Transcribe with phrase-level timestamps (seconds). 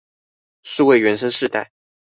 [0.63, 1.69] 數位原生世代